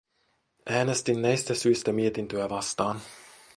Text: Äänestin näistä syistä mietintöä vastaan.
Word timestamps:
Äänestin 0.65 1.21
näistä 1.21 1.53
syistä 1.53 1.91
mietintöä 1.91 2.49
vastaan. 2.49 3.01